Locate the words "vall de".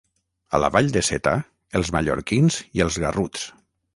0.75-1.03